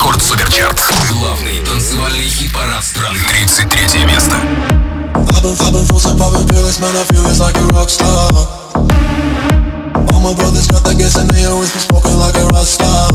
Рекорд 0.00 0.22
Суперчарт. 0.22 0.80
Главный 1.10 1.58
танцевальный 1.60 2.24
хит-парад 2.24 2.82
страны. 2.82 3.18
33 3.20 4.06
место. 4.06 4.32
I've 4.32 5.42
been, 5.42 5.52
I've 5.60 5.72
been 5.74 5.84
forcing, 5.84 6.16
popping 6.16 6.48
pills, 6.48 6.80
man, 6.80 6.96
I 6.96 7.04
feel 7.04 7.20
it's 7.28 7.38
like 7.38 7.54
a 7.54 7.66
rock 7.76 7.90
star. 7.90 8.32
All 10.08 10.20
my 10.24 10.32
brothers 10.32 10.68
got 10.68 10.84
that 10.84 10.96
gas 10.96 11.16
and 11.16 11.28
they 11.28 11.44
always 11.44 11.70
been 11.72 11.82
smoking 11.84 12.16
like 12.16 12.34
a 12.34 12.48
rock 12.48 12.64
star. 12.64 13.12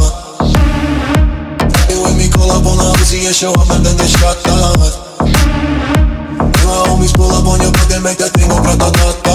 They 1.90 1.98
with 1.98 2.22
me, 2.22 2.30
call 2.30 2.54
up 2.54 2.70
on 2.70 2.78
the 2.78 2.94
Uzi 3.02 3.26
and 3.26 3.34
show 3.34 3.50
up 3.58 3.66
and 3.74 3.84
then 3.84 3.98
they 3.98 4.06
shot 4.06 4.38
down. 4.46 4.78
And 5.26 6.70
my 6.70 6.86
homies 6.86 7.18
pull 7.18 7.34
up 7.34 7.50
on 7.50 7.66
your 7.66 7.74
block 7.74 7.90
and 7.98 8.04
make 8.06 8.22
that 8.22 8.30
thing 8.38 8.46
go 8.46 8.62
grata-ta-ta. 8.62 9.34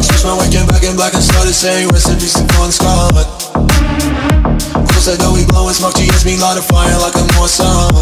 Switch 0.00 0.24
my 0.24 0.40
waking 0.40 0.64
back 0.72 0.82
in 0.88 0.96
black 0.96 1.12
and 1.12 1.22
started 1.22 1.52
saying 1.52 1.92
recipes 1.92 2.32
to 2.32 2.48
Bon 2.56 2.72
Scott. 2.72 4.39
Close 4.72 5.08
I 5.08 5.16
know 5.20 5.32
we 5.32 5.44
blowing 5.46 5.74
smoke, 5.74 5.94
to 5.94 6.04
GS 6.04 6.24
me 6.24 6.36
light 6.36 6.58
a 6.58 6.62
fire 6.62 6.96
like 7.00 7.16
a 7.16 7.24
Mossad. 7.36 7.94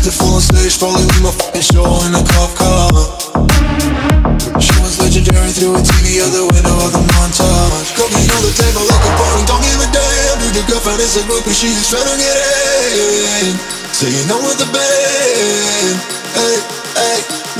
The 0.00 0.12
full 0.12 0.36
on 0.36 0.40
stage, 0.40 0.80
probably 0.80 1.04
leave 1.04 1.24
my 1.24 1.32
fucking 1.32 1.60
show 1.60 1.84
in 2.08 2.16
a 2.16 2.22
cop 2.24 2.50
car. 2.56 2.88
She 4.56 4.72
was 4.80 4.96
legendary 5.00 5.52
through 5.52 5.76
a 5.76 5.82
TV 5.84 6.24
out 6.24 6.32
the 6.32 6.44
window 6.48 6.76
of 6.80 6.92
the 6.92 7.02
montage. 7.12 7.92
Cooking 7.96 8.28
on 8.32 8.42
the 8.44 8.52
table 8.56 8.84
like 8.88 9.04
a 9.04 9.12
party, 9.20 9.42
don't 9.44 9.60
give 9.60 9.80
a 9.80 9.88
damn. 9.92 10.36
Dude, 10.40 10.56
your 10.56 10.66
girlfriend 10.72 11.00
is 11.00 11.16
a 11.16 11.22
groupie, 11.28 11.52
she 11.52 11.68
just 11.68 11.92
trying 11.92 12.08
to 12.08 12.16
get 12.16 12.36
in. 13.44 13.56
Saying 13.92 14.28
no 14.28 14.40
with 14.40 14.56
the 14.56 14.68
band. 14.72 15.96
Hey. 16.32 16.79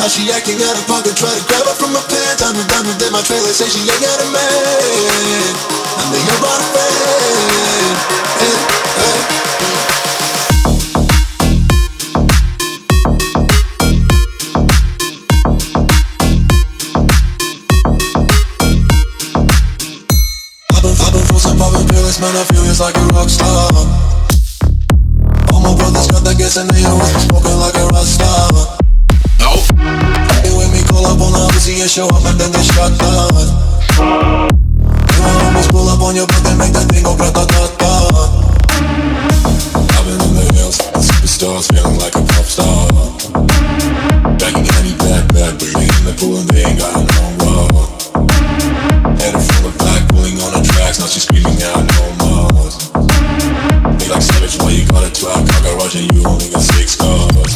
Now 0.00 0.09
she 0.09 0.32
acting 0.32 0.56
out 0.64 0.80
of 0.80 0.86
pocket, 0.88 1.12
try 1.12 1.28
to 1.28 1.45
grab 1.45 1.60
her 1.68 1.77
from 1.77 1.92
my 1.92 2.00
pants. 2.09 2.40
I'm 2.40 2.56
done 2.72 2.88
with 2.88 3.12
my 3.12 3.20
trailer, 3.20 3.52
say 3.52 3.68
she 3.68 3.84
ain't 3.84 4.00
got 4.00 4.16
a 4.16 4.32
man. 4.32 5.52
And 6.00 6.09
they 6.09 6.24
ain't 6.24 6.40
brought 6.40 6.56
a 6.56 6.64
friend. 6.73 8.00
Hey, 8.40 8.56
hey. 8.96 9.20
Man, 22.21 22.37
I 22.37 22.45
feel 22.45 22.65
it's 22.65 22.80
like 22.80 22.96
a 22.96 23.06
rock 23.16 23.30
star. 23.30 23.73
All 25.54 25.60
my 25.60 25.74
brothers 25.74 26.06
got 26.09 26.23
that 26.24 26.37
gas 26.37 26.56
and 26.59 26.68
they 26.68 26.84
always 26.84 27.16
smoking 27.24 27.56
like 27.56 27.74
a 27.76 27.87
rock 27.87 28.04
star 28.04 28.79
up 31.70 31.70
on 31.70 31.70
the 31.70 31.70
Uzi 31.70 31.81
and 31.81 31.90
show 31.90 32.07
up 32.09 32.26
and 32.26 32.40
then 32.40 32.51
they 32.51 32.63
shot 32.63 32.91
down. 32.98 33.29
And 34.01 35.21
my 35.21 35.34
homies 35.45 35.70
pull 35.70 35.87
up 35.90 36.01
on 36.01 36.15
your 36.15 36.27
block 36.27 36.45
and 36.45 36.57
make 36.57 36.73
that 36.73 36.90
thing 36.90 37.04
go 37.04 37.15
grata-ta-ta. 37.15 37.93
I've 39.93 40.05
been 40.05 40.21
in 40.21 40.34
the 40.34 40.45
hills, 40.57 40.77
superstars, 40.98 41.70
feeling 41.70 41.98
like 42.01 42.15
a 42.15 42.23
pop 42.26 42.45
star. 42.45 42.90
Backing 44.37 44.65
any 44.81 44.93
back, 44.98 45.26
back, 45.34 45.54
breathing 45.62 45.90
in 45.90 46.04
the 46.09 46.15
pool 46.18 46.41
and 46.41 46.49
they 46.49 46.65
ain't 46.65 46.79
got 46.79 46.93
no 46.98 47.26
more. 47.41 47.85
Head 49.21 49.37
full 49.37 49.70
of 49.70 49.76
black, 49.77 50.01
pulling 50.09 50.37
on 50.41 50.51
the 50.55 50.62
tracks, 50.65 50.99
now 50.99 51.07
she's 51.07 51.23
screaming 51.29 51.62
out 51.70 51.84
no 51.85 52.05
more. 52.26 52.70
They 54.01 54.07
like 54.09 54.23
savage, 54.23 54.57
why 54.62 54.71
you 54.71 54.85
got 54.90 55.05
a 55.05 55.12
12 55.13 55.45
car 55.45 55.62
garage 55.62 55.95
and 55.95 56.09
you 56.09 56.26
only 56.26 56.49
got 56.49 56.62
six 56.62 56.95
cars? 56.95 57.54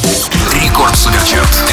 Рекорд 0.53 0.95
Суперчарт. 0.95 1.72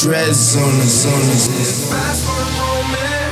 dreads 0.00 0.56
on 0.56 0.62
us, 0.80 1.04
on 1.04 1.12
us. 1.12 1.90
Fast 1.90 2.24
for 2.24 2.32
a 2.32 2.50
moment, 2.56 3.30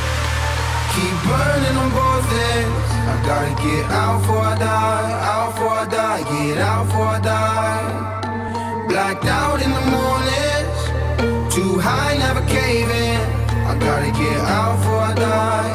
keep 0.93 1.17
burning 1.25 1.76
on 1.81 1.88
both 1.97 2.29
ends. 2.53 2.88
I 3.09 3.17
gotta 3.25 3.55
get 3.62 3.85
out 3.91 4.20
before 4.20 4.44
I 4.44 4.59
die, 4.59 5.12
out 5.32 5.55
before 5.55 5.70
I 5.70 5.87
die, 5.88 6.23
get 6.29 6.59
out 6.59 6.85
before 6.85 7.06
I 7.06 7.20
die. 7.20 8.87
Blacked 8.87 9.25
out 9.25 9.62
in 9.62 9.70
the 9.70 9.85
mornings, 9.97 11.55
too 11.55 11.79
high, 11.81 12.19
never 12.19 12.44
caving. 12.47 13.17
I 13.65 13.75
gotta 13.81 14.12
get 14.12 14.38
out 14.44 14.76
before 14.76 15.00
I 15.00 15.15
die. 15.15 15.68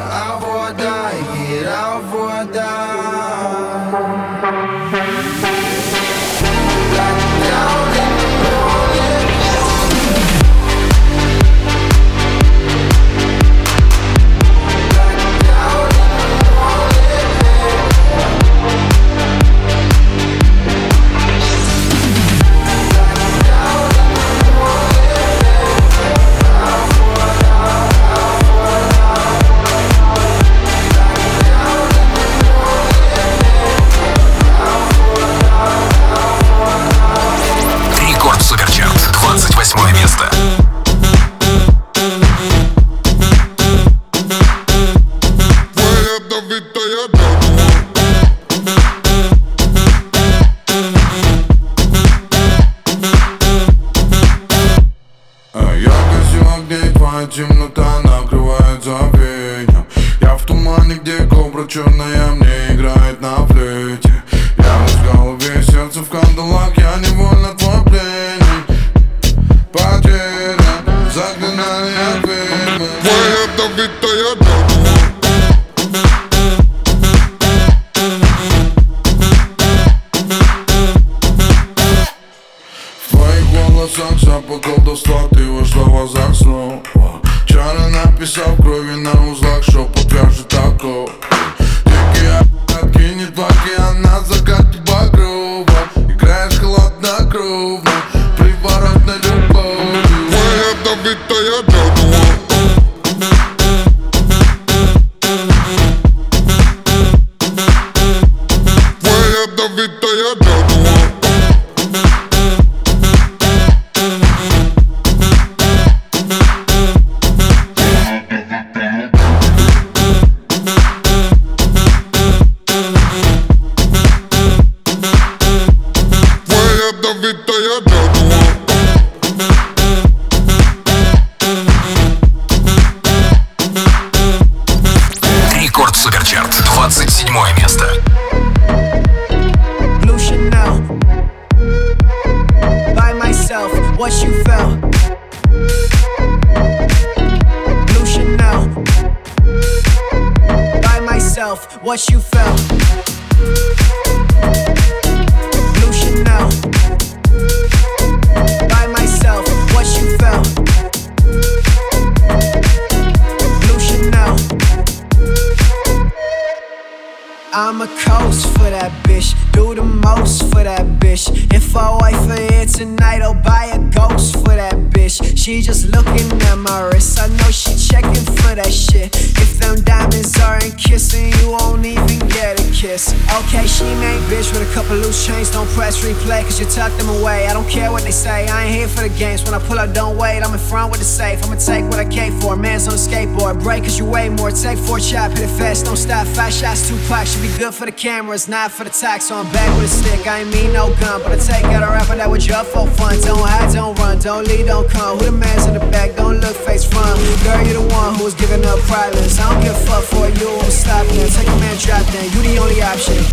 Kiss. 182.94 183.12
Okay, 183.34 183.66
she 183.66 183.84
main 183.84 184.20
bitch 184.30 184.52
with 184.52 184.68
a 184.68 184.72
couple 184.74 184.96
loose 184.96 185.26
chains. 185.26 185.50
Don't 185.50 185.68
press 185.70 186.04
replay, 186.04 186.42
cause 186.42 186.58
you 186.60 186.66
tuck 186.66 186.92
them 186.98 187.08
away. 187.20 187.46
I 187.46 187.52
don't 187.52 187.68
care 187.68 187.90
what 187.90 188.02
they 188.02 188.10
say. 188.10 188.46
I 188.46 188.64
ain't 188.64 188.74
here 188.74 188.88
for 188.88 189.02
the 189.02 189.14
games. 189.18 189.44
When 189.44 189.54
I 189.54 189.58
pull 189.58 189.78
up, 189.78 189.92
don't 189.92 190.16
wait. 190.16 190.42
I'm 190.42 190.52
in 190.52 190.58
front 190.58 190.90
with 190.90 191.00
the 191.00 191.06
safe. 191.06 191.42
I'ma 191.44 191.56
take 191.56 191.84
what 191.90 191.98
I 191.98 192.08
came 192.08 192.38
for. 192.40 192.56
Man's 192.56 192.86
on 192.88 192.94
a 192.94 192.96
skateboard. 192.96 193.62
Break 193.62 193.84
cause 193.84 193.98
you 193.98 194.04
weigh 194.04 194.28
more. 194.28 194.50
Take 194.50 194.78
four 194.78 194.98
chop, 194.98 195.30
hit 195.32 195.42
it 195.48 195.52
fast. 195.58 195.86
Don't 195.86 195.96
stop. 195.96 196.26
Five 196.28 196.52
shots, 196.52 196.88
two 196.88 196.98
packs. 197.08 197.32
Should 197.32 197.42
be 197.42 197.52
good 197.58 197.74
for 197.74 197.86
the 197.86 197.92
cameras, 197.92 198.48
not 198.48 198.70
for 198.70 198.84
the 198.84 198.90
tax. 198.90 199.26
So 199.26 199.36
I'm 199.36 199.50
back 199.52 199.70
with 199.76 199.90
a 199.90 199.94
stick. 200.00 200.26
I 200.26 200.40
ain't 200.40 200.50
mean 200.52 200.72
no 200.72 200.94
gun, 201.00 201.22
but 201.22 201.32
I 201.32 201.38
take 201.38 201.64
out 201.74 201.82
a 201.82 201.90
rapper 201.90 202.16
that 202.16 202.30
was 202.30 202.44
just 202.46 202.70
for 202.70 202.86
fun. 202.98 203.20
Don't 203.20 203.38
hide, 203.38 203.72
don't 203.72 203.98
run, 203.98 204.18
don't 204.18 204.46
lead, 204.46 204.66
don't 204.66 204.88
come. 204.88 205.18
Who 205.18 205.26
the 205.26 205.32
man's 205.32 205.66
in 205.66 205.74
the 205.74 205.84
back? 205.90 206.14
Don't 206.16 206.38
look 206.40 206.56
face 206.56 206.84
front. 206.84 207.18
Girl, 207.42 207.60
you 207.66 207.74
the 207.74 207.86
one 207.94 208.14
who's 208.14 208.34
giving 208.34 208.64
up 208.64 208.78
privates. 208.90 209.38
I 209.40 209.52
don't 209.52 209.62
give 209.62 209.74
a 209.74 209.86
fuck 209.86 210.04
for 210.04 210.28
you. 210.40 210.48
I'm 210.48 210.70
stopping. 210.70 211.26
Take 211.34 211.48
a 211.48 211.56
man, 211.58 211.76
drop 211.78 212.04
then. 212.12 212.26
You 212.32 212.40
the 212.42 212.58
only 212.58 212.80
option. 212.84 213.24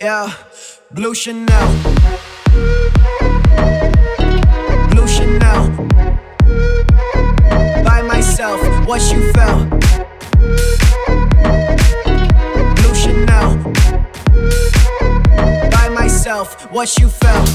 Yeah, 0.00 0.32
Blue 0.90 1.14
Chanel. 1.14 1.68
Blue 4.90 5.06
Chanel. 5.06 5.70
By 7.84 8.02
myself, 8.02 8.60
what 8.86 9.02
you 9.12 9.32
felt. 9.32 9.68
Blue 12.76 12.94
Chanel. 12.94 13.56
By 15.70 15.88
myself, 15.90 16.70
what 16.72 16.98
you 16.98 17.08
felt. 17.08 17.50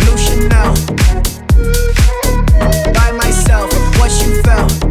Blue 0.00 0.18
Chanel. 0.24 0.74
By 2.94 3.12
myself, 3.12 3.70
what 3.98 4.12
you 4.22 4.42
felt. 4.42 4.89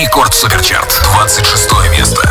Рекорд 0.00 0.32
Суперчарт, 0.32 0.98
26 1.02 1.90
место. 1.90 2.22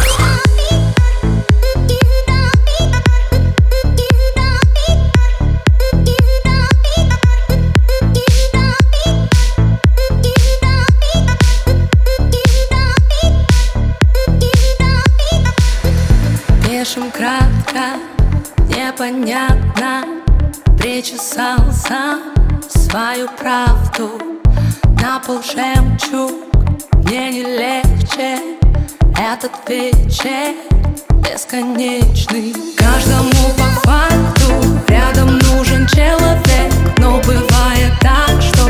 Пишем 16.66 17.12
кратко, 17.12 18.00
непонятно 18.68 20.06
Причесал 20.80 21.60
сам 21.72 22.34
свою 22.68 23.28
правду 23.38 24.20
На 25.00 25.20
пол 25.20 25.44
жемчуг 25.44 26.49
мне 27.10 27.32
не 27.32 27.42
легче 27.44 28.38
Этот 29.18 29.52
вечер 29.68 30.54
бесконечный. 31.24 32.54
Каждому 32.78 33.32
по 33.58 33.88
факту 33.88 34.54
рядом 34.88 35.40
нужен 35.40 35.88
человек 35.88 36.72
Но 37.00 37.20
бывает 37.22 37.94
так, 38.00 38.40
что 38.42 38.70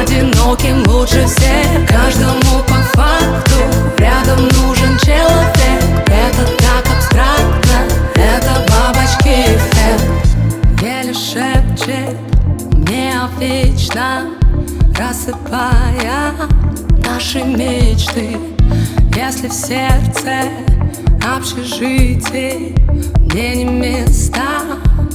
одиноким 0.00 0.82
лучше 0.86 1.26
всех. 1.26 1.86
Каждому 1.86 2.62
по 2.66 2.80
факту 2.96 3.58
рядом 3.98 4.48
нужен 4.48 4.98
человек. 5.00 5.84
Это 6.06 6.46
так 6.56 6.86
абстрактно, 6.96 7.63
наши 17.34 17.46
мечты. 17.46 18.36
Если 19.16 19.48
в 19.48 19.52
сердце 19.52 20.48
общежитие 21.36 22.74
Мне 23.18 23.56
не 23.56 23.64
места, 23.64 24.62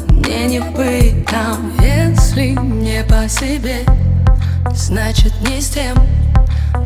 мне 0.09 0.47
не 0.47 0.59
быть 0.59 1.25
там. 1.25 1.71
Если 1.81 2.49
не 2.59 3.03
по 3.03 3.27
себе, 3.29 3.85
значит 4.73 5.33
не 5.47 5.61
с 5.61 5.69
тем 5.69 5.95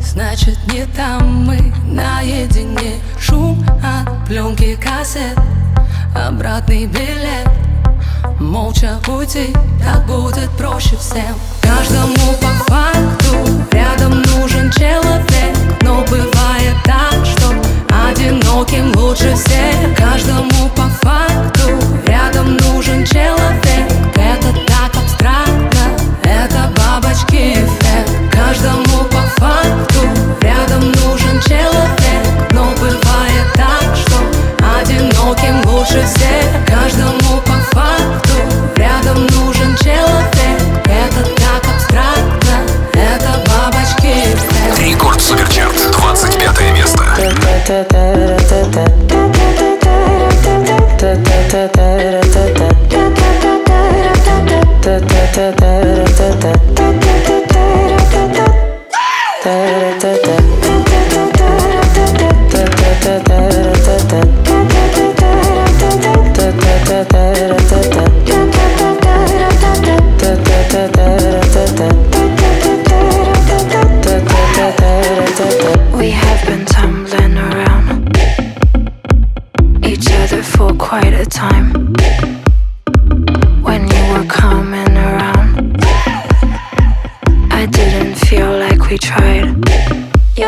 Значит 0.00 0.58
не 0.72 0.86
там. 0.86 1.44
Мы 1.44 1.72
наедине. 1.86 2.94
Шум 3.18 3.64
от 3.82 4.26
пленки 4.26 4.76
кассет 4.76 5.38
Обратный 6.14 6.86
билет 6.86 7.48
Молча 8.54 9.00
уйти, 9.08 9.52
так 9.82 10.06
будет 10.06 10.48
проще 10.50 10.96
всем. 10.96 11.34
Каждому 11.60 12.34
по 12.40 12.72
факту 12.72 13.34
рядом 13.72 14.22
нужен 14.22 14.70
человек. 14.70 15.56
Но 15.82 16.04
бывает 16.04 16.76
так, 16.84 17.26
что 17.26 17.48
одиноким 17.90 18.96
лучше 18.96 19.34
всех. 19.34 19.96
Каждому 19.96 20.68
по 20.68 20.82
факту 21.02 21.68
рядом 22.06 22.56
нужен 22.58 23.04
человек. 23.04 23.90
Это 24.14 24.54
так 24.68 25.02
абстрактно, 25.02 25.98
это 26.22 26.72
бабочки 26.76 27.54
эффект. 27.54 28.12
Каждому 28.30 29.02
по 29.10 29.22
факту 29.42 30.00
рядом 30.40 30.92
нужен 30.92 31.40
человек. 31.40 32.52
Но 32.52 32.66
бывает 32.78 33.52
так, 33.56 33.96
что 33.96 34.16
одиноким 34.78 35.60
лучше 35.68 36.06
всех. 36.06 36.64
Каждому 36.68 37.40
по 37.40 37.76
факту 37.76 38.23
рядом 39.14 39.26
нужен 39.26 39.76
человек. 39.76 40.62
Это 40.86 41.24
так 41.36 41.62
абстрактно, 41.74 42.66
это 42.92 43.30
бабочки. 43.46 44.06
Эффект 44.06 44.78
Рекорд 44.78 45.20
Суперчарт, 45.22 45.90
25 45.92 46.60
место. 46.72 47.04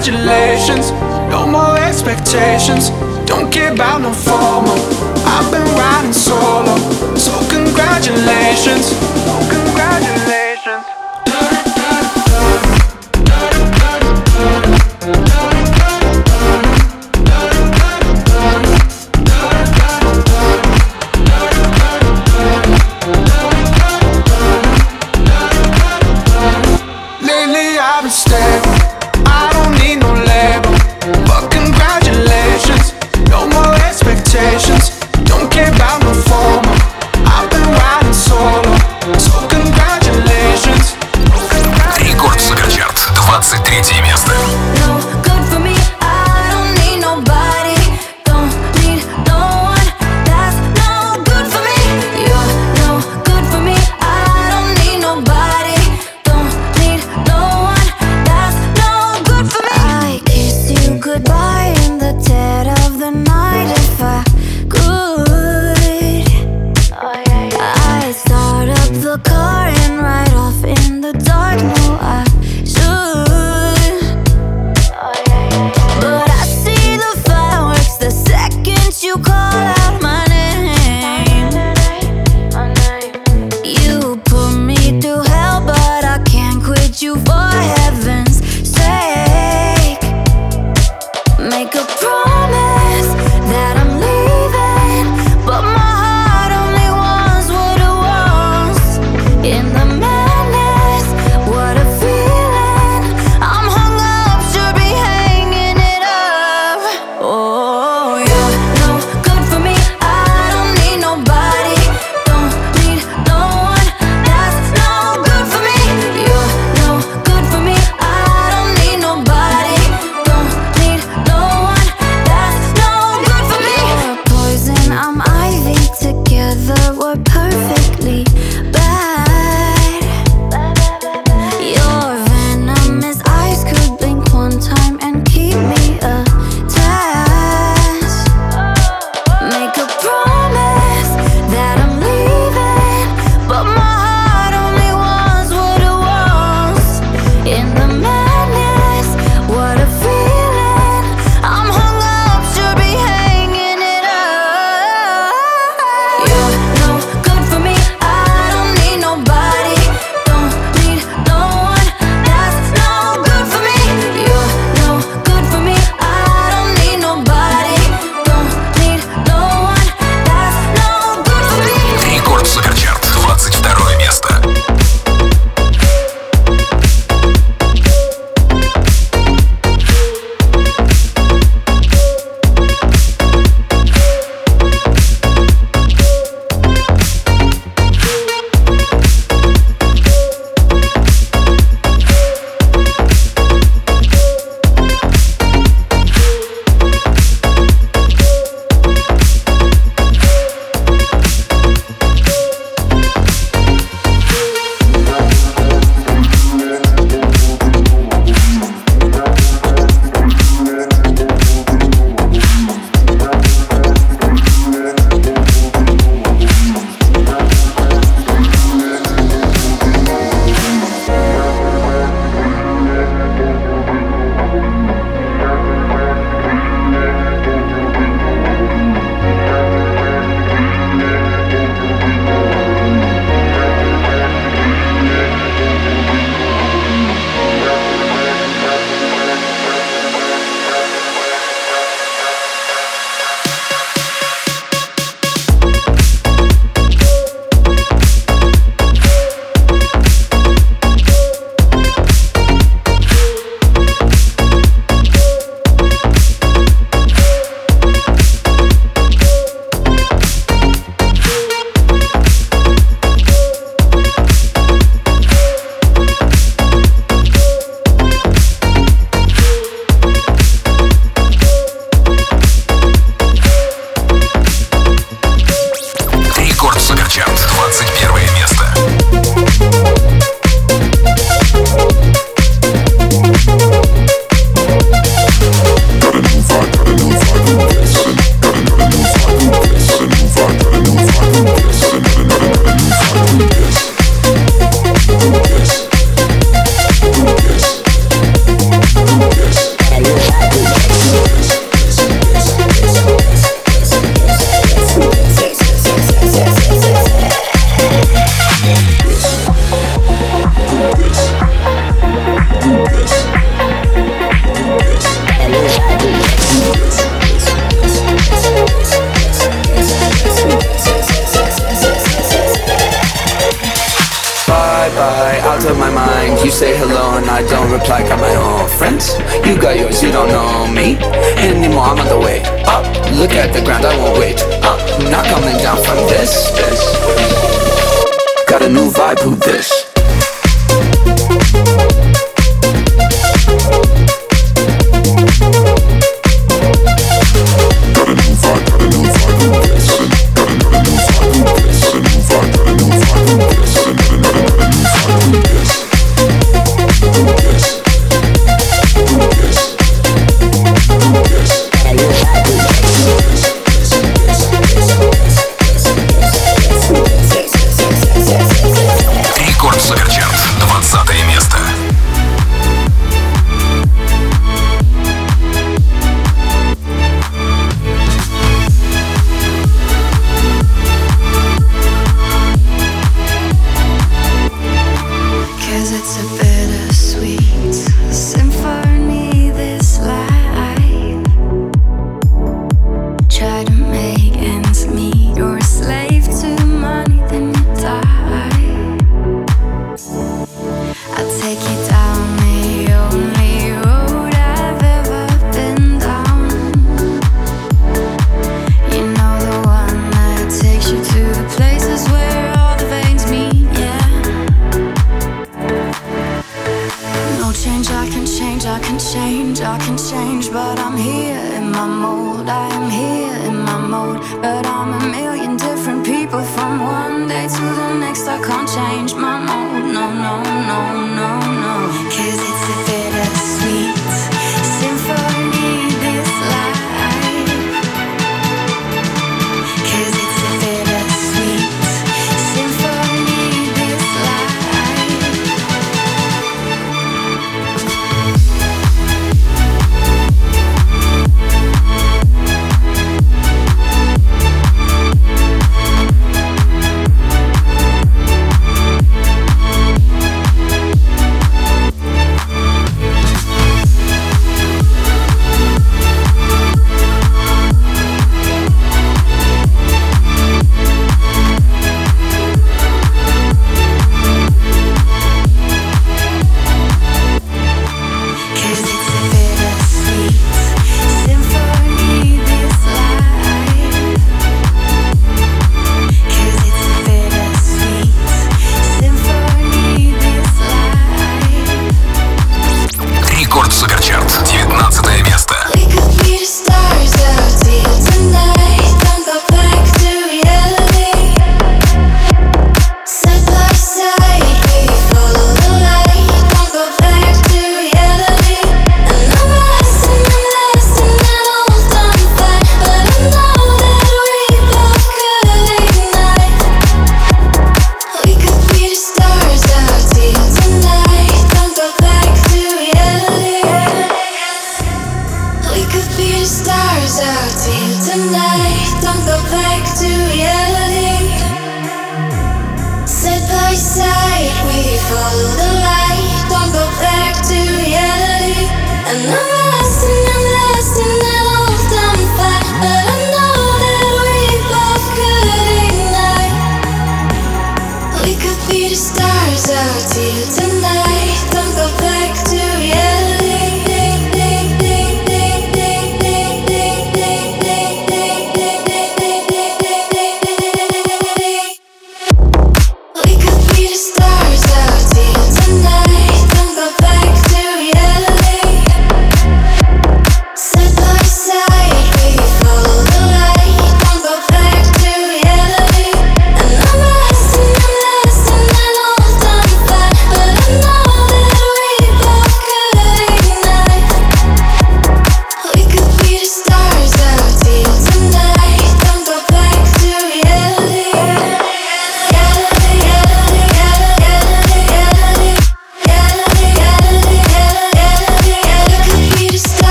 congratulations. 0.00 0.92
No 1.30 1.46
more 1.46 1.76
expectations. 1.78 2.90
Don't 3.26 3.52
care 3.52 3.72
about 3.72 4.00
no 4.00 4.12
formal. 4.12 4.78
I've 5.26 5.50
been 5.52 5.66
riding 5.76 6.12
solo. 6.12 6.76
So 7.16 7.32
congratulations. 7.50 8.92
Oh, 9.28 9.46
congratulations. 9.50 10.49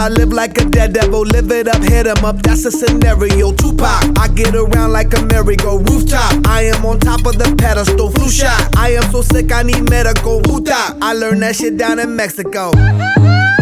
I 0.00 0.08
live 0.08 0.32
like 0.32 0.56
a 0.58 0.64
dead 0.64 0.94
devil. 0.94 1.20
Live 1.20 1.50
it 1.50 1.68
up, 1.68 1.82
hit 1.82 2.06
'em 2.06 2.24
up, 2.24 2.40
that's 2.40 2.64
a 2.64 2.70
scenario. 2.70 3.52
Tupac, 3.52 4.18
I 4.18 4.28
get 4.28 4.54
around 4.54 4.92
like 4.92 5.12
a 5.12 5.20
merry-go 5.26 5.76
rooftop. 5.76 6.46
I 6.48 6.62
am 6.72 6.86
on 6.86 7.00
top 7.00 7.26
of 7.26 7.36
the 7.36 7.54
pedestal, 7.56 8.10
flu 8.10 8.30
shot. 8.30 8.74
I 8.78 8.92
am 8.92 9.12
so 9.12 9.20
sick, 9.20 9.52
I 9.52 9.62
need 9.62 9.90
medical. 9.90 10.40
Puta, 10.40 10.96
I 11.02 11.12
learned 11.12 11.42
that 11.42 11.56
shit 11.56 11.76
down 11.76 11.98
in 11.98 12.16
Mexico. 12.16 12.72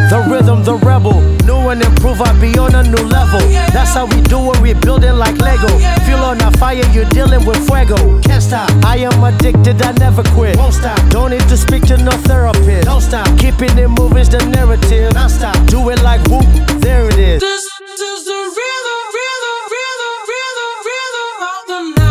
The 0.09 0.25
rhythm, 0.31 0.65
the 0.65 0.75
rebel. 0.75 1.21
New 1.45 1.69
and 1.69 1.83
improve, 1.83 2.23
I 2.23 2.33
be 2.41 2.57
on 2.59 2.75
a 2.75 2.83
new 2.83 3.05
level. 3.09 3.41
That's 3.77 3.93
how 3.93 4.07
we 4.07 4.23
do 4.23 4.41
it, 4.53 4.61
we 4.61 4.73
building 4.73 5.17
like 5.17 5.37
Lego. 5.37 5.69
Feel 6.07 6.25
on 6.25 6.41
a 6.41 6.51
fire, 6.57 6.83
you're 6.93 7.05
dealing 7.13 7.45
with 7.45 7.61
fuego. 7.69 7.97
Can't 8.23 8.43
stop, 8.43 8.71
I 8.85 8.97
am 9.05 9.23
addicted, 9.23 9.83
I 9.83 9.93
never 9.93 10.23
quit. 10.33 10.57
Won't 10.57 10.75
stop, 10.75 10.99
don't 11.11 11.31
need 11.31 11.47
to 11.49 11.57
speak 11.59 11.83
to 11.89 11.99
no 11.99 12.13
therapist. 12.25 12.87
Don't 12.87 13.03
stop, 13.03 13.29
keeping 13.39 13.77
it 13.77 13.89
moving's 13.89 14.31
the 14.31 14.39
narrative. 14.47 15.13
Non 15.13 15.29
stop, 15.29 15.57
do 15.67 15.91
it 15.91 16.03
like 16.03 16.23
whoop, 16.29 16.49
there 16.81 17.07
it 17.09 17.19
is. 17.19 17.43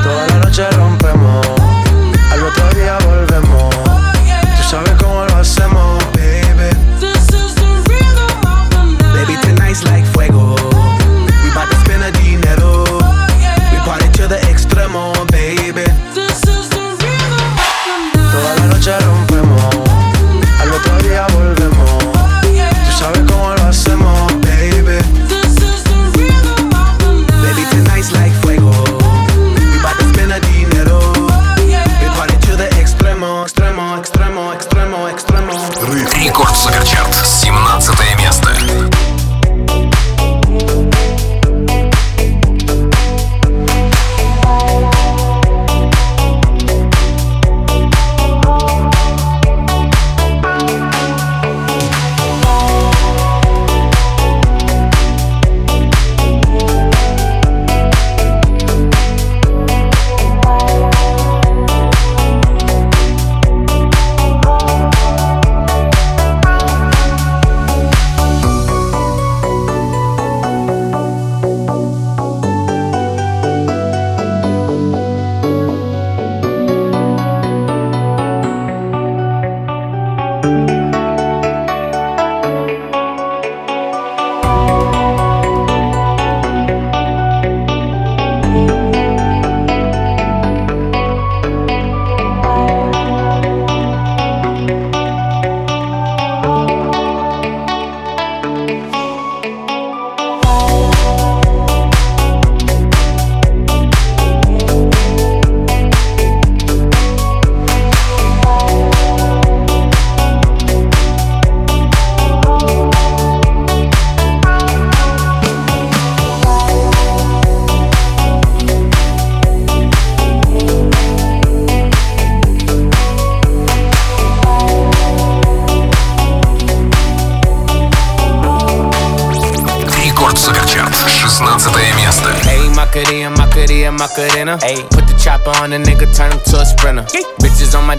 Toda 0.04 0.28
la 0.28 0.38
noche 0.46 0.70
rompemos, 0.70 0.87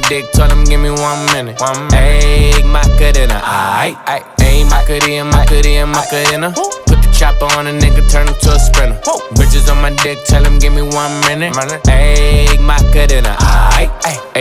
dick, 0.09 0.31
tell 0.33 0.51
him 0.51 0.65
give 0.65 0.81
me 0.81 0.91
one 0.91 1.25
minute. 1.33 1.61
One 1.61 1.87
minute. 1.89 1.93
Ayy, 1.93 2.65
Macarena, 2.65 3.41
aight, 3.45 3.97
aight. 4.07 4.25
Ayy, 4.41 4.65
Macarena, 4.69 5.25
Macarena, 5.25 5.87
Macarena. 5.87 6.53
Put 6.87 7.03
the 7.03 7.15
chopper 7.17 7.45
on 7.57 7.67
a 7.67 7.73
nigga, 7.73 8.11
turn 8.11 8.27
him 8.27 8.35
to 8.41 8.55
a 8.55 8.59
sprinter. 8.59 8.99
Bitches 9.37 9.71
on 9.71 9.81
my 9.83 9.91
dick, 10.03 10.19
tell 10.25 10.45
him 10.45 10.59
give 10.59 10.73
me 10.73 10.83
one 10.83 11.21
minute. 11.29 11.53
Ayy, 11.53 12.59
Macarena, 12.59 13.37
aight, 13.39 13.91
aight. 14.03 14.28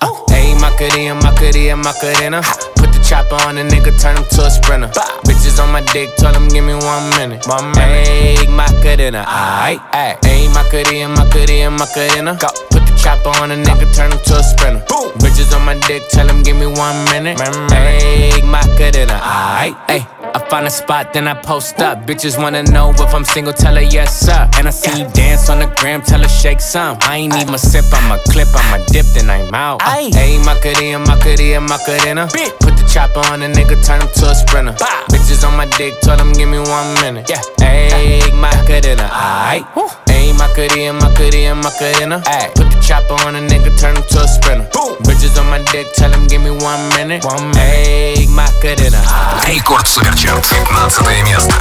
Uh, 0.00 0.12
Ayy, 0.30 0.54
Macarena, 0.60 1.14
Macarena, 1.22 1.76
Macarena. 1.76 2.42
Put 2.76 2.92
the 2.92 3.00
chopper 3.06 3.34
on 3.46 3.58
a 3.58 3.62
nigga, 3.62 3.90
turn 4.00 4.16
him 4.16 4.24
to 4.30 4.46
a 4.46 4.50
sprinter. 4.50 4.88
Bitches 5.26 5.58
on 5.62 5.72
my 5.72 5.80
dick, 5.92 6.14
tell 6.16 6.34
him 6.34 6.48
give 6.48 6.64
me 6.64 6.74
one 6.74 7.10
minute. 7.18 7.46
Minute. 7.46 7.76
Ayy, 7.76 8.48
Macarena, 8.48 9.24
aight. 9.26 9.80
Ayy, 10.22 10.52
Macarena, 10.54 11.08
Macarena, 11.08 11.70
Macarena. 11.70 12.38
Go. 12.38 12.48
Put 12.70 12.86
the 12.86 12.94
chopper 13.02 13.30
on 13.42 13.50
a 13.50 13.56
nigga, 13.56 13.86
turn 13.94 14.12
him 14.12 14.20
to 14.24 14.38
a 14.38 14.42
sprinter. 14.42 14.84
Bitches 15.18 15.54
on 15.56 15.64
my 15.64 15.74
dick, 15.86 16.02
tell 16.10 16.28
him 16.28 16.42
give 16.42 16.56
me 16.56 16.66
one 16.66 17.04
minute. 17.10 17.38
Ayy, 17.38 18.42
Macarena, 18.44 19.18
aight, 19.22 19.76
ayy. 19.88 20.17
I 20.34 20.38
find 20.50 20.66
a 20.66 20.70
spot, 20.70 21.12
then 21.12 21.26
I 21.26 21.34
post 21.34 21.80
up. 21.80 22.06
Bitches 22.06 22.38
wanna 22.38 22.62
know 22.64 22.90
if 22.90 23.14
I'm 23.14 23.24
single, 23.24 23.52
tell 23.52 23.74
her 23.74 23.82
yes, 23.82 24.20
sir. 24.20 24.48
And 24.56 24.66
I 24.66 24.70
see 24.70 25.00
you 25.00 25.08
dance 25.10 25.48
on 25.48 25.58
the 25.60 25.66
gram, 25.78 26.02
tell 26.02 26.20
her 26.20 26.28
shake 26.28 26.60
some. 26.60 26.98
I 27.02 27.16
ain't 27.16 27.34
need 27.34 27.48
my 27.48 27.56
sip, 27.56 27.84
I'm 27.92 28.12
a 28.12 28.18
clip, 28.24 28.48
I'm 28.54 28.80
a 28.80 28.84
dip, 28.86 29.06
then 29.14 29.30
I'm 29.30 29.54
out. 29.54 29.82
Hey, 29.82 30.38
Macarena, 30.44 30.98
Macarena, 30.98 31.60
Macarena. 31.60 32.28
Put 32.60 32.76
the 32.76 32.88
chopper 32.92 33.20
on 33.32 33.42
a 33.42 33.48
nigga, 33.48 33.84
turn 33.84 34.00
him 34.00 34.08
to 34.14 34.30
a 34.30 34.34
sprinter. 34.34 34.72
Bitches 35.10 35.46
on 35.46 35.56
my 35.56 35.66
dick, 35.76 36.00
tell 36.00 36.16
them 36.16 36.32
give 36.32 36.48
me 36.48 36.58
one 36.58 36.94
minute. 37.00 37.28
Yeah, 37.28 37.42
hey, 37.58 38.20
Macarena, 38.32 39.08
aight. 39.12 40.07
My 40.32 40.46
Makati 40.46 40.90
and 40.90 41.00
Makati 41.00 41.50
and 41.50 41.60
Macarena. 41.62 42.20
Ayy, 42.26 42.54
put 42.54 42.70
the 42.70 42.80
chopper 42.80 43.14
on 43.26 43.36
a 43.36 43.40
nigga, 43.40 43.70
turn 43.78 43.96
him 43.96 44.02
to 44.02 44.20
a 44.20 44.28
sprinter. 44.28 44.68
Boom. 44.72 44.96
Bitches 45.04 45.38
on 45.40 45.48
my 45.48 45.62
dick, 45.72 45.86
tell 45.94 46.12
him 46.12 46.26
give 46.26 46.42
me 46.42 46.50
one 46.50 46.88
minute. 46.90 47.24
One 47.24 47.50
minute, 47.52 48.28
Macarena. 48.28 49.02
Рекорд 49.46 49.86
Суперчарт, 49.86 50.44
15 50.44 51.24
место. 51.24 51.54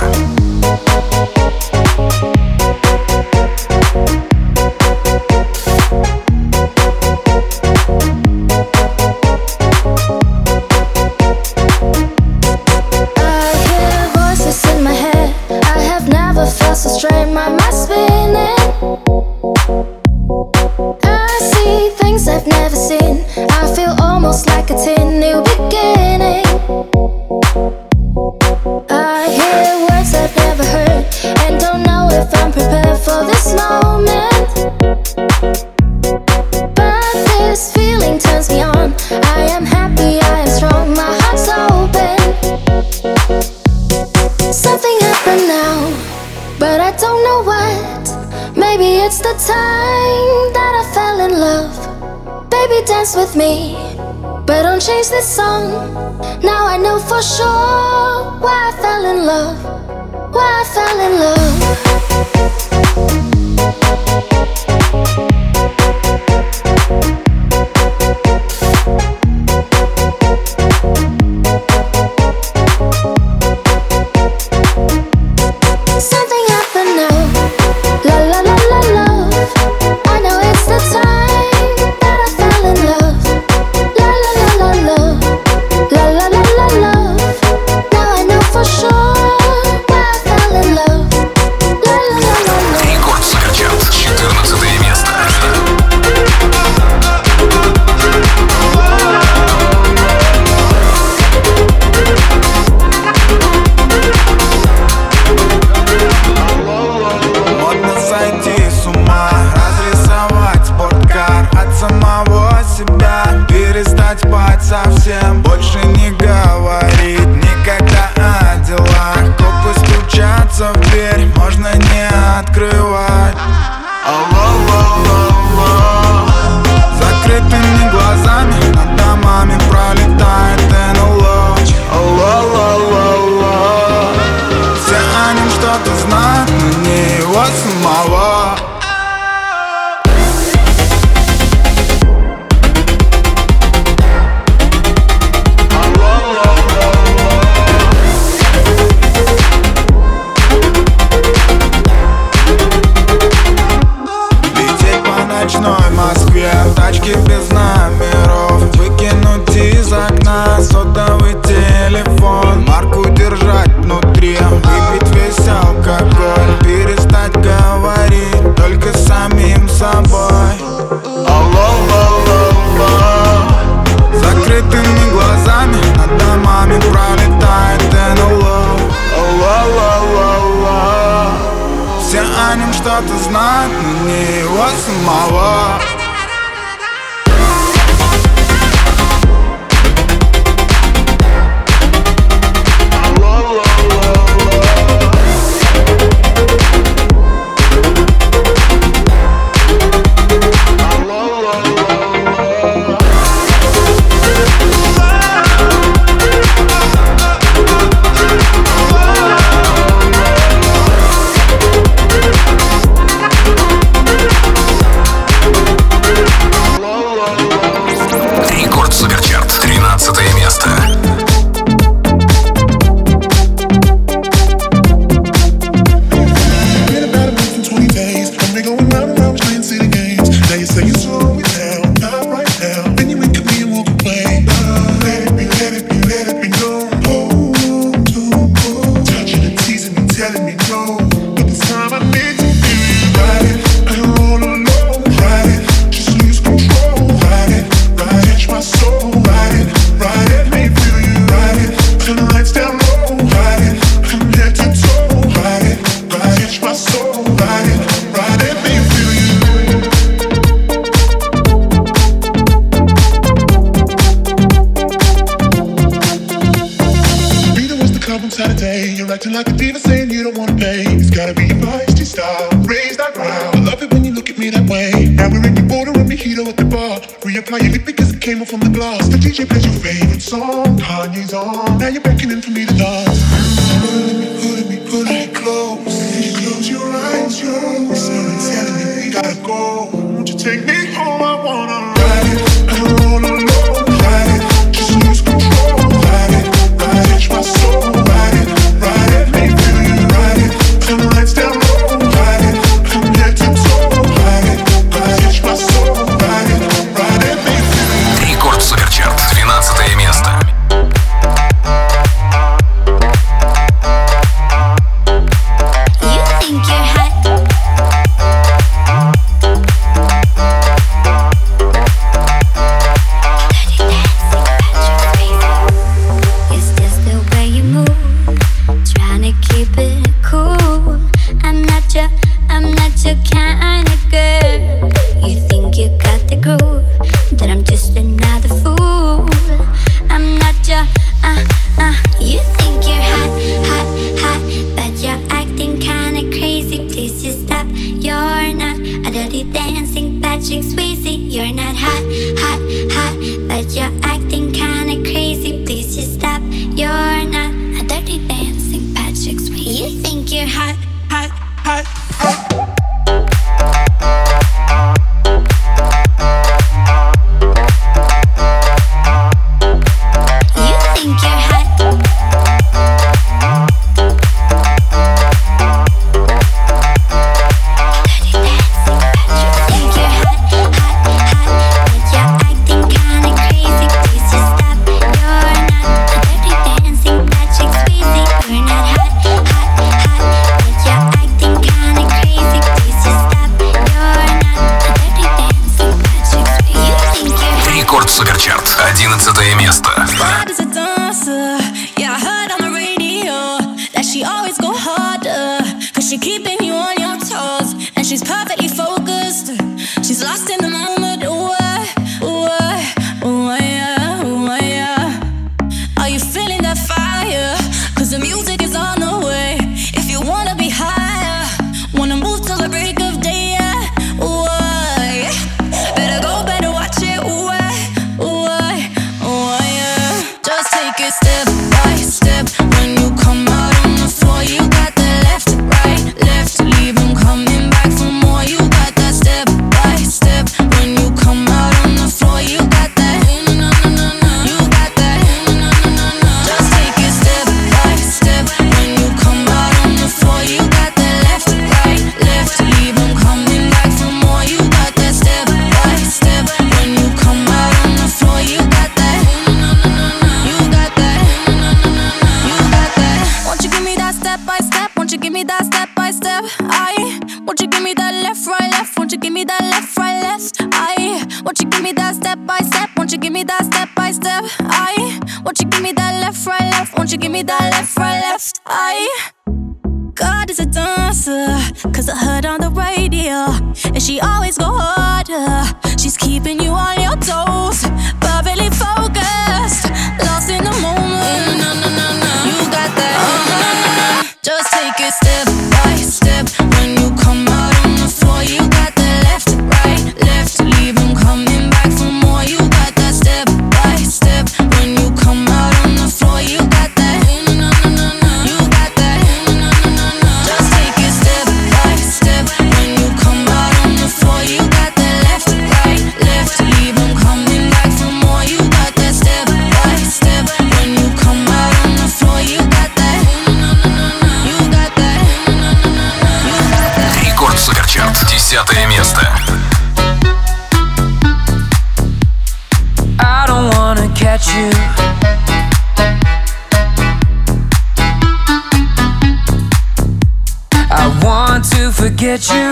I 540.89 541.19
want 541.23 541.63
to 541.65 541.91
forget 541.91 542.49
you. 542.49 542.67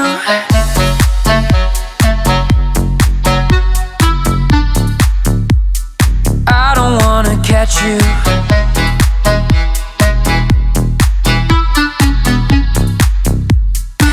I 6.47 6.73
don't 6.73 6.97
wanna 7.05 7.39
catch 7.43 7.83
you. 7.83 7.99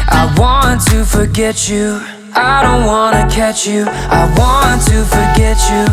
I 0.08 0.34
want 0.36 0.82
to 0.88 1.04
forget 1.06 1.70
you. 1.70 2.02
I 2.34 2.62
don't 2.62 2.86
want 2.86 3.11
at 3.52 3.66
you. 3.66 3.84
I 3.84 4.24
want 4.40 4.80
to 4.88 5.04
forget 5.04 5.60
you. 5.68 5.84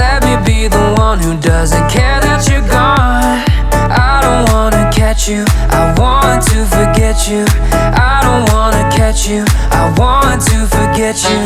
Let 0.00 0.24
me 0.24 0.32
be 0.48 0.66
the 0.66 0.96
one 0.96 1.18
who 1.20 1.36
doesn't 1.36 1.90
care 1.90 2.18
that 2.24 2.48
you're 2.48 2.64
gone. 2.64 3.44
I 3.92 4.24
don't 4.24 4.48
wanna 4.48 4.88
catch 4.90 5.28
you. 5.28 5.44
I 5.68 5.92
want 6.00 6.40
to 6.48 6.64
forget 6.72 7.28
you. 7.28 7.44
I 8.08 8.24
don't 8.24 8.48
wanna 8.54 8.88
catch 8.96 9.28
you. 9.28 9.44
I 9.68 9.92
want 10.00 10.40
to 10.48 10.64
forget 10.64 11.20
you. 11.28 11.40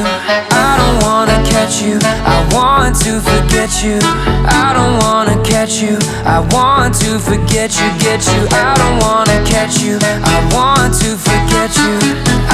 I 0.55 0.71
don't 0.79 0.99
wanna 1.03 1.43
catch 1.51 1.83
you. 1.83 1.99
I 2.05 2.39
want 2.55 2.95
to 3.03 3.19
forget 3.19 3.83
you. 3.83 3.99
I 4.47 4.71
don't 4.71 5.03
wanna 5.03 5.35
catch 5.43 5.83
you. 5.83 5.99
I 6.23 6.47
want 6.55 6.95
to 7.03 7.19
forget 7.19 7.75
you. 7.75 7.89
Get 7.99 8.23
you. 8.31 8.43
I 8.55 8.71
don't 8.79 8.99
wanna 9.03 9.39
catch 9.43 9.83
you. 9.83 9.99
I 10.03 10.37
want 10.55 10.95
to 11.03 11.11
forget 11.19 11.75
you. 11.83 11.99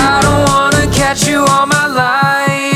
I 0.00 0.16
don't 0.24 0.42
wanna 0.48 0.86
catch 0.96 1.28
you 1.28 1.44
all 1.44 1.66
my 1.66 1.86
life. 1.86 2.71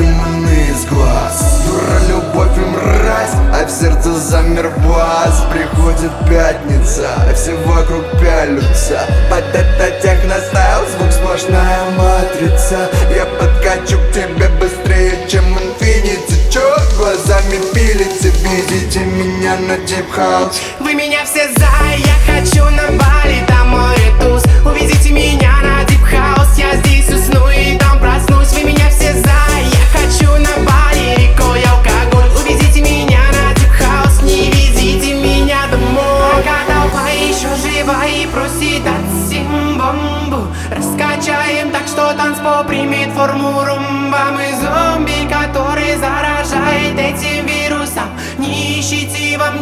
И 0.00 0.02
демоны 0.02 0.70
из 0.70 0.86
глаз. 0.86 1.62
Дура 1.66 2.00
любовь 2.08 2.56
и 2.56 2.60
мразь 2.60 3.34
А 3.52 3.66
в 3.66 3.70
сердце 3.70 4.12
замер 4.14 4.70
бас 4.86 5.44
Приходит 5.52 6.10
пятница 6.26 7.10
Все 7.34 7.54
вокруг 7.66 8.04
пялются. 8.18 9.00
Под 9.28 9.44
это 9.54 9.90
техностайл 10.00 10.86
Звук 10.96 11.12
сплошная 11.12 11.84
матрица. 11.98 12.88
Я 13.14 13.26
подкачу 13.26 13.98
к 13.98 14.12
тебе 14.14 14.48
быстрее, 14.58 15.28
чем 15.28 15.44
инфинити. 15.58 16.40
Чё 16.50 16.62
глазами 16.96 17.58
пилите 17.74 18.32
Видите 18.42 19.00
меня 19.00 19.56
на 19.56 19.76
дип 19.78 20.10
хаус 20.10 20.60
Вы 20.80 20.94
меня 20.94 21.24
все 21.24 21.48
за, 21.56 21.70
я 21.96 22.16
хочу 22.26 22.64
на 22.64 22.88
Бали, 22.98 23.44
там 23.46 23.68
море 23.68 24.12
туз 24.20 24.42
Увезите 24.64 25.12
меня 25.12 25.52
на 25.62 25.84
дип 25.84 26.02
хаус, 26.02 26.58
я 26.58 26.74
здесь 26.76 27.08
усну 27.08 27.48
и 27.50 27.78
там 27.78 27.89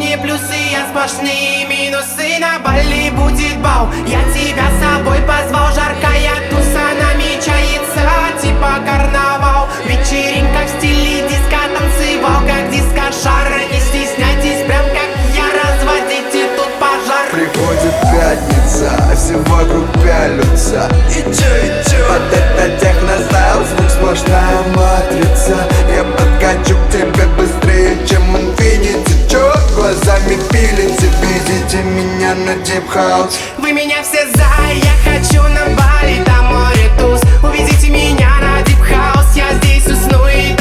мне 0.09 0.17
плюсы, 0.17 0.57
я 0.73 0.87
сплошные 0.89 1.67
минусы. 1.67 2.39
На 2.41 2.59
Бали 2.61 3.11
будет 3.11 3.59
бал, 3.61 3.89
я 4.07 4.23
тебя 4.33 4.65
с 4.71 4.81
собой 4.81 5.19
позвал. 5.21 5.69
Жаркая 5.75 6.49
туса 6.49 6.87
намечается, 7.03 8.09
типа 8.41 8.81
карнавал. 8.87 9.69
Вечеринка 9.85 10.65
в 10.65 10.79
стиле 10.79 11.29
диска, 11.29 11.61
танцевал 11.77 12.41
как 12.47 12.71
дискошар 12.71 13.49
Не 13.71 13.81
стесняйтесь, 13.81 14.65
прям 14.67 14.85
как 14.97 15.11
я, 15.37 15.47
разводите 15.61 16.49
тут 16.57 16.73
пожар. 16.81 17.29
Приходит 17.31 17.95
пятница, 18.11 18.58
а 18.87 19.15
все 19.17 19.37
вокруг 19.37 19.87
пялются 20.03 20.89
И 21.11 21.23
чё, 21.23 21.51
и 21.57 21.91
чё? 21.91 22.09
Под 22.09 22.23
это 22.33 22.79
техностайл, 22.81 23.65
звук 23.65 23.91
сплошная 23.91 24.63
матрица. 24.75 25.57
Я 25.95 26.05
подкачу 26.05 26.77
к 26.77 26.93
тебе 26.93 27.27
быстрее, 27.37 27.97
чем 28.09 28.23
инфинити. 28.37 29.29
Чё 29.31 29.53
глазами 29.75 30.39
пилите, 30.51 31.09
видите 31.23 31.83
меня 31.83 32.35
на 32.35 32.55
дип 32.65 32.89
хаус 32.89 33.39
Вы 33.59 33.73
меня 33.73 34.03
все 34.03 34.27
за, 34.35 34.49
я 34.73 34.95
хочу 35.05 35.43
на 35.43 35.67
Бали, 35.77 36.23
там 36.25 36.47
море 36.47 36.91
туз. 36.99 37.21
Увезите 37.43 37.91
меня 37.91 38.31
на 38.41 38.63
дип 38.63 38.81
хаус, 38.81 39.27
я 39.35 39.53
здесь 39.63 39.87
усну 39.87 40.27
и 40.29 40.58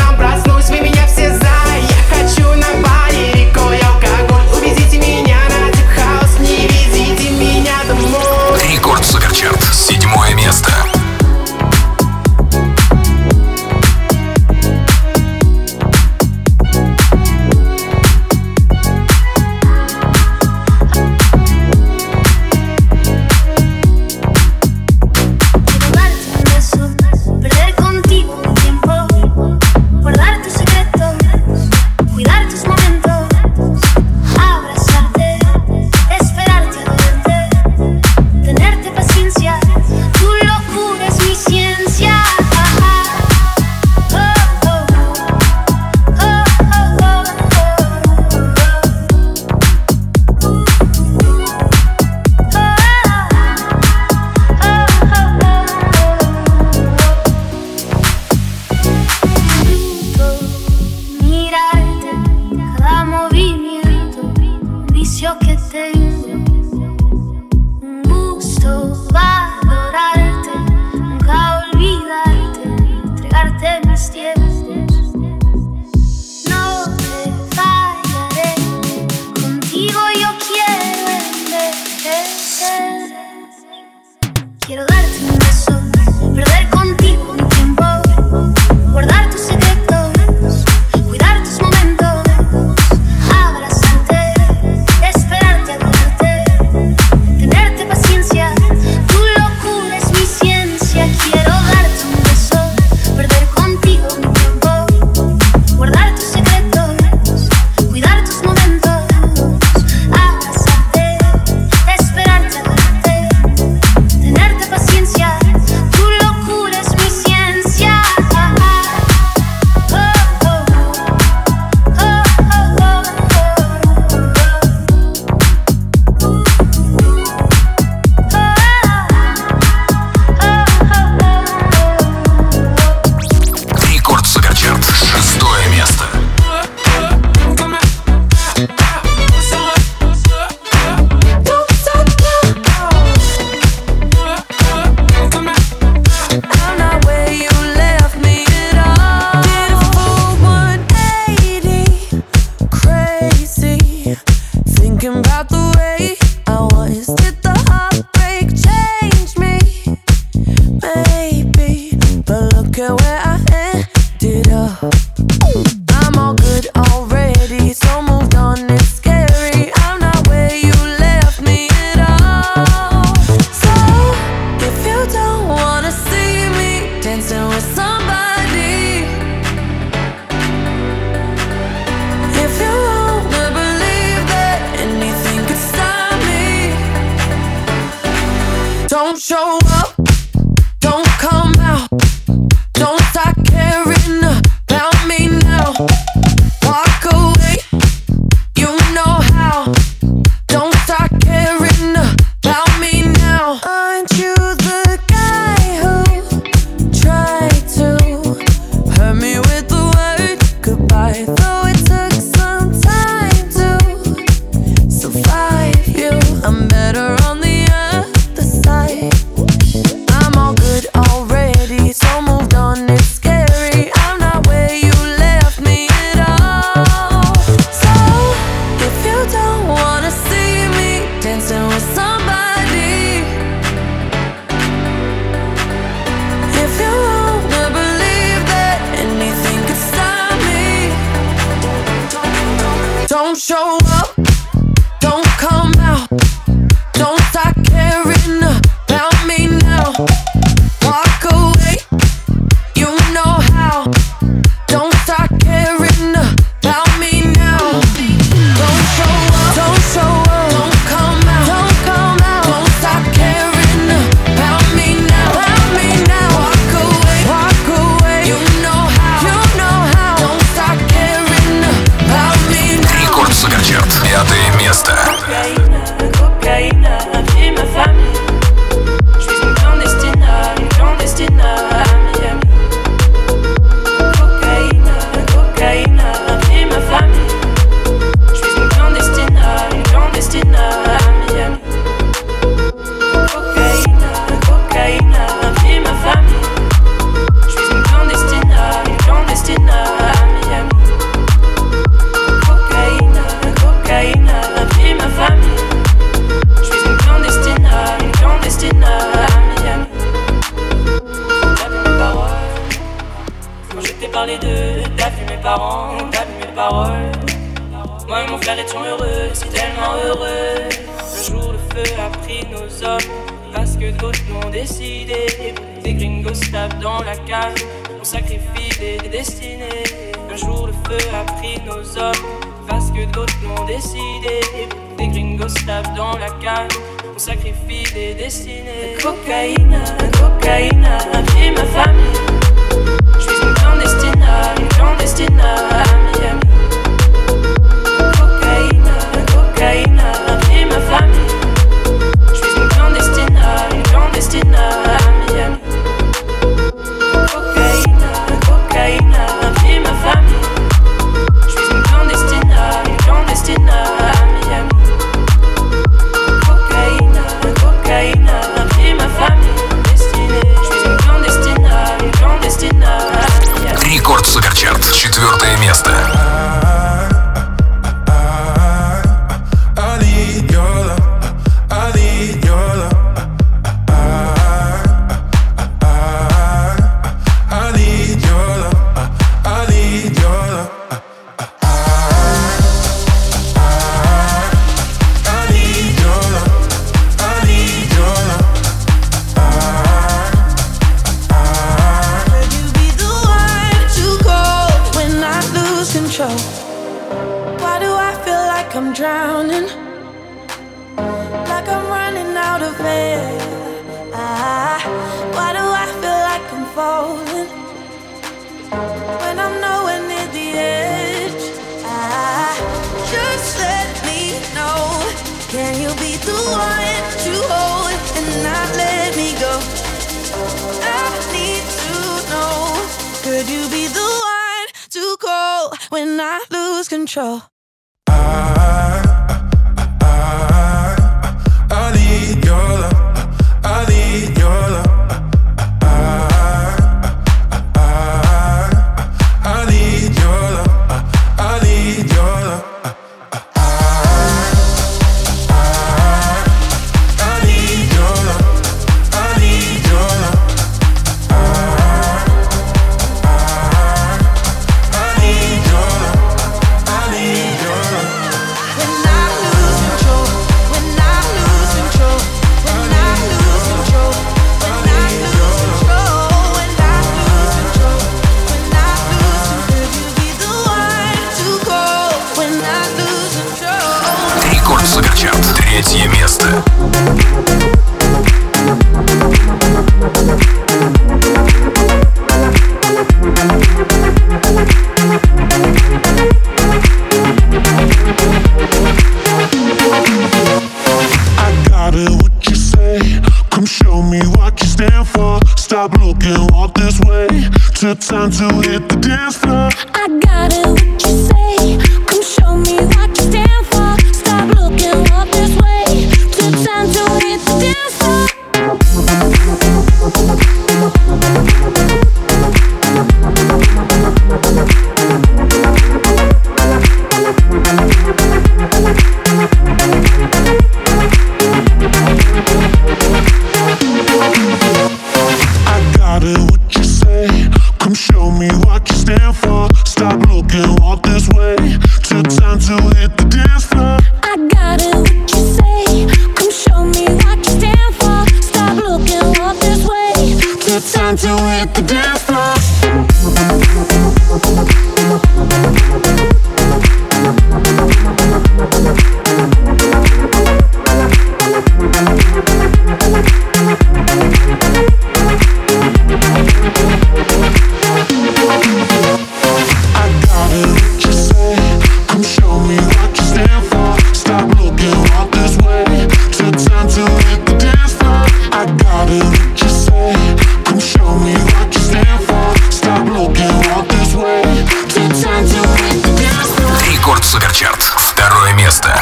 Второе 587.97 588.53
место. 588.53 588.95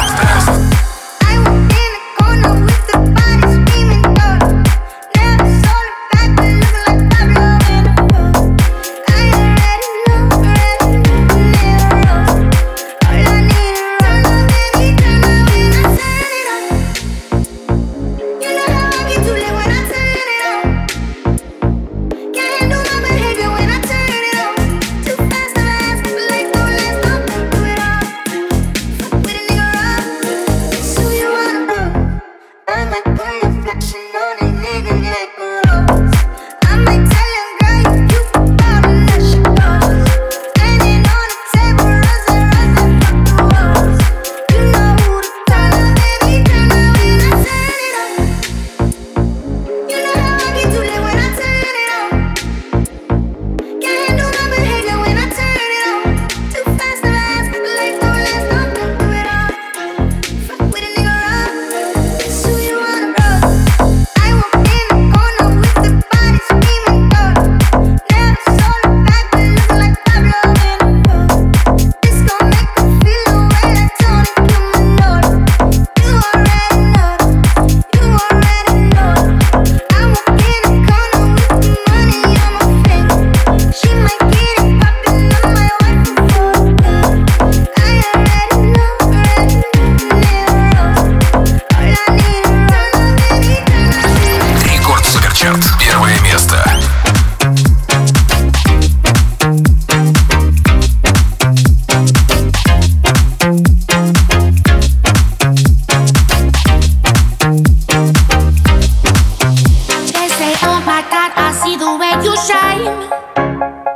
you 112.26 112.36
shine. 112.48 112.86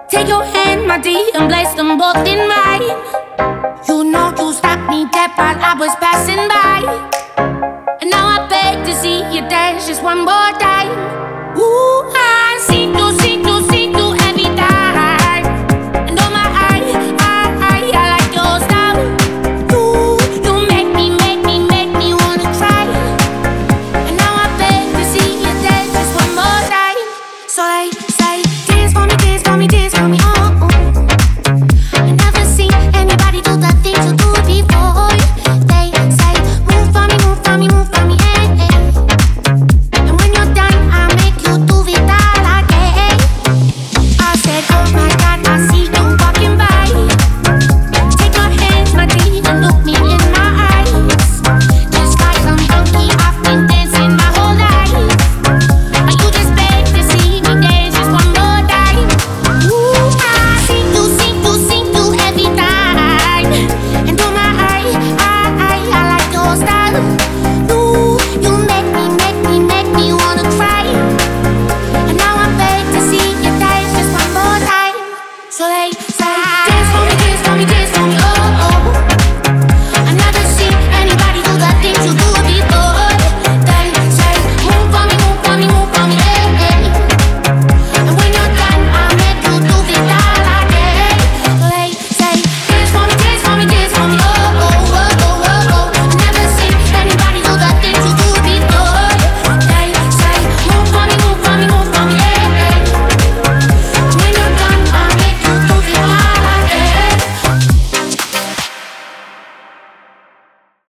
Take 0.09 0.28
your 0.28 0.45
hand, 0.45 0.87
my 0.87 0.99
dear, 0.99 1.31
and 1.35 1.51
place 1.51 1.74
them 1.74 1.99
both 1.99 2.22
in 2.33 2.41
mine. 2.55 2.87
You 3.89 4.05
know 4.05 4.33
you 4.39 4.53
stopped 4.53 4.89
me 4.89 5.01
dead 5.11 5.31
while 5.35 5.59
I 5.70 5.74
was 5.83 5.93
passing 5.99 6.45
by. 6.55 6.81
And 8.01 8.09
now 8.09 8.26
I 8.37 8.47
beg 8.49 8.87
to 8.87 8.95
see 8.95 9.18
you 9.35 9.43
dance 9.49 9.89
just 9.89 10.03
one 10.05 10.20
more 10.31 10.53
time. 10.62 10.95
Ooh, 11.59 12.03
I 12.14 12.59
see 12.68 12.85
you. 12.87 13.10